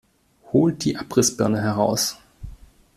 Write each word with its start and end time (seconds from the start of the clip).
Holt 0.51 0.83
die 0.83 0.97
Abrissbirne 0.97 1.61
heraus! 1.61 2.17